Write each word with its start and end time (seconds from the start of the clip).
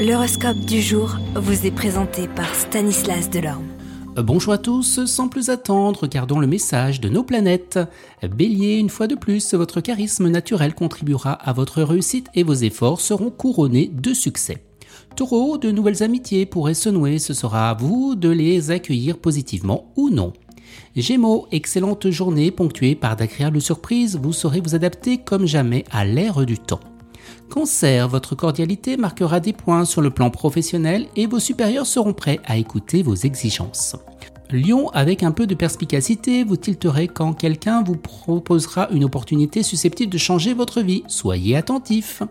L'horoscope 0.00 0.60
du 0.60 0.80
jour 0.80 1.18
vous 1.34 1.66
est 1.66 1.70
présenté 1.70 2.26
par 2.26 2.54
Stanislas 2.54 3.28
Delorme. 3.28 3.66
Bonjour 4.16 4.54
à 4.54 4.56
tous, 4.56 5.04
sans 5.04 5.28
plus 5.28 5.50
attendre, 5.50 6.00
regardons 6.00 6.38
le 6.38 6.46
message 6.46 7.02
de 7.02 7.10
nos 7.10 7.22
planètes. 7.22 7.78
Bélier, 8.22 8.78
une 8.78 8.88
fois 8.88 9.08
de 9.08 9.14
plus, 9.14 9.52
votre 9.52 9.82
charisme 9.82 10.28
naturel 10.30 10.74
contribuera 10.74 11.32
à 11.32 11.52
votre 11.52 11.82
réussite 11.82 12.28
et 12.34 12.44
vos 12.44 12.54
efforts 12.54 13.02
seront 13.02 13.28
couronnés 13.28 13.90
de 13.92 14.14
succès. 14.14 14.64
Taureau, 15.16 15.58
de 15.58 15.70
nouvelles 15.70 16.02
amitiés 16.02 16.46
pourraient 16.46 16.72
se 16.72 16.88
nouer, 16.88 17.18
ce 17.18 17.34
sera 17.34 17.68
à 17.68 17.74
vous 17.74 18.14
de 18.14 18.30
les 18.30 18.70
accueillir 18.70 19.18
positivement 19.18 19.92
ou 19.96 20.08
non. 20.08 20.32
Gémeaux, 20.96 21.46
excellente 21.52 22.08
journée 22.08 22.50
ponctuée 22.50 22.94
par 22.94 23.16
d'agréables 23.16 23.60
surprises, 23.60 24.16
vous 24.16 24.32
saurez 24.32 24.62
vous 24.62 24.74
adapter 24.74 25.18
comme 25.18 25.44
jamais 25.44 25.84
à 25.90 26.06
l'ère 26.06 26.46
du 26.46 26.58
temps. 26.58 26.80
Cancer, 27.48 28.08
votre 28.08 28.34
cordialité 28.34 28.96
marquera 28.96 29.40
des 29.40 29.52
points 29.52 29.84
sur 29.84 30.02
le 30.02 30.10
plan 30.10 30.30
professionnel 30.30 31.06
et 31.16 31.26
vos 31.26 31.40
supérieurs 31.40 31.86
seront 31.86 32.12
prêts 32.12 32.40
à 32.44 32.56
écouter 32.56 33.02
vos 33.02 33.14
exigences. 33.14 33.96
Lion, 34.52 34.88
avec 34.90 35.22
un 35.22 35.30
peu 35.30 35.46
de 35.46 35.54
perspicacité, 35.54 36.42
vous 36.42 36.56
tilterez 36.56 37.08
quand 37.08 37.32
quelqu'un 37.32 37.82
vous 37.82 37.96
proposera 37.96 38.88
une 38.90 39.04
opportunité 39.04 39.62
susceptible 39.62 40.12
de 40.12 40.18
changer 40.18 40.54
votre 40.54 40.80
vie. 40.80 41.04
Soyez 41.06 41.56
attentif. 41.56 42.22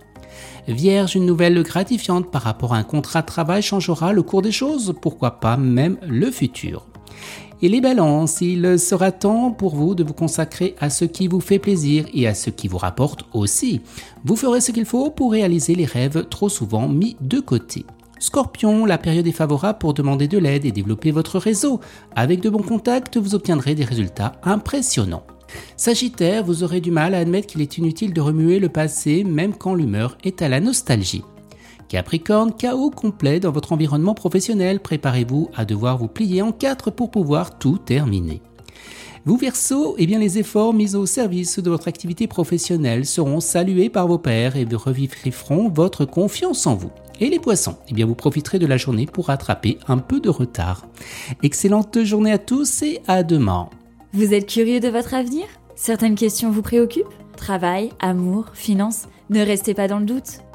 Vierge, 0.68 1.16
une 1.16 1.26
nouvelle 1.26 1.62
gratifiante 1.64 2.30
par 2.32 2.42
rapport 2.42 2.74
à 2.74 2.78
un 2.78 2.84
contrat 2.84 3.22
de 3.22 3.28
travail 3.28 3.62
changera 3.62 4.14
le 4.14 4.22
cours 4.22 4.42
des 4.42 4.52
choses, 4.52 4.94
pourquoi 5.02 5.40
pas 5.40 5.58
même 5.58 5.98
le 6.08 6.30
futur? 6.30 6.89
Et 7.62 7.68
les 7.68 7.82
balances, 7.82 8.40
il 8.40 8.80
sera 8.80 9.12
temps 9.12 9.52
pour 9.52 9.76
vous 9.76 9.94
de 9.94 10.04
vous 10.04 10.14
consacrer 10.14 10.76
à 10.80 10.90
ce 10.90 11.04
qui 11.04 11.28
vous 11.28 11.42
fait 11.42 11.60
plaisir 11.60 12.06
et 12.14 12.26
à 12.26 12.34
ce 12.34 12.50
qui 12.50 12.70
vous 12.70 12.78
rapporte 12.78 13.26
aussi. 13.34 13.82
Vous 14.24 14.38
ferez 14.38 14.62
ce 14.62 14.72
qu'il 14.72 14.86
faut 14.86 15.10
pour 15.10 15.34
réaliser 15.34 15.76
les 15.76 15.86
rêves 15.86 16.28
trop 16.30 16.48
souvent 16.48 16.88
mis 16.88 17.18
de 17.20 17.42
côté. 17.42 17.86
Scorpion, 18.20 18.86
la 18.86 18.98
période 18.98 19.28
est 19.28 19.34
favorable 19.34 19.80
pour 19.80 19.94
demander 19.94 20.28
de 20.28 20.38
l'aide 20.38 20.66
et 20.66 20.72
développer 20.72 21.12
votre 21.12 21.38
réseau. 21.38 21.82
Avec 22.16 22.42
de 22.42 22.50
bons 22.50 22.64
contacts, 22.64 23.18
vous 23.18 23.36
obtiendrez 23.36 23.76
des 23.76 23.86
résultats 23.86 24.34
impressionnants. 24.44 25.24
Sagittaire, 25.76 26.44
vous 26.44 26.64
aurez 26.64 26.80
du 26.80 26.92
mal 26.92 27.14
à 27.14 27.20
admettre 27.20 27.48
qu'il 27.48 27.62
est 27.62 27.78
inutile 27.78 28.14
de 28.14 28.22
remuer 28.22 28.60
le 28.60 28.70
passé 28.70 29.24
même 29.24 29.54
quand 29.54 29.74
l'humeur 29.74 30.18
est 30.24 30.42
à 30.42 30.50
la 30.50 30.60
nostalgie. 30.60 31.24
Capricorne, 31.90 32.54
chaos 32.54 32.92
complet 32.92 33.40
dans 33.40 33.52
votre 33.52 33.74
environnement 33.74 34.14
professionnel, 34.14 34.80
préparez-vous 34.80 35.50
à 35.56 35.66
devoir 35.66 35.98
vous 35.98 36.08
plier 36.08 36.44
en 36.44 36.52
quatre 36.52 36.92
pour 36.92 37.10
pouvoir 37.10 37.58
tout 37.58 37.80
terminer. 37.80 38.42
Vous 39.26 39.38
Verseau, 39.38 39.96
eh 39.98 40.06
bien 40.06 40.20
les 40.20 40.38
efforts 40.38 40.74
mis 40.74 40.96
au 40.96 41.08
service 41.08 41.58
de 41.58 41.70
votre 41.70 41.88
activité 41.88 42.28
professionnelle 42.28 43.08
seront 43.08 43.40
salués 43.40 43.90
par 43.90 44.08
vos 44.08 44.20
pairs 44.20 44.56
et 44.56 44.68
revivront 44.72 45.70
votre 45.70 46.06
confiance 46.06 46.68
en 46.68 46.76
vous. 46.76 46.92
Et 47.20 47.30
les 47.30 47.40
poissons, 47.40 47.78
eh 47.90 47.94
bien 47.94 48.06
vous 48.06 48.16
profiterez 48.16 48.60
de 48.60 48.68
la 48.68 48.78
journée 48.78 49.08
pour 49.08 49.28
rattraper 49.28 49.80
un 49.88 49.98
peu 49.98 50.20
de 50.20 50.30
retard. 50.30 50.86
Excellente 51.42 52.04
journée 52.04 52.32
à 52.32 52.38
tous 52.38 52.84
et 52.84 53.02
à 53.08 53.24
demain. 53.24 53.68
Vous 54.14 54.36
êtes 54.36 54.48
curieux 54.48 54.80
de 54.80 54.90
votre 54.90 55.16
avenir? 55.16 55.46
Certaines 55.76 56.16
questions 56.16 56.52
vous 56.52 56.62
préoccupent? 56.62 57.08
Travail, 57.36 57.90
amour, 58.00 58.46
finances? 58.54 59.08
Ne 59.32 59.42
restez 59.42 59.74
pas 59.74 59.88
dans 59.88 60.00
le 60.00 60.06
doute. 60.06 60.42